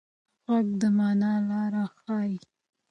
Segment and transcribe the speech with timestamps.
[0.49, 2.35] غږ د مانا لاره ښيي.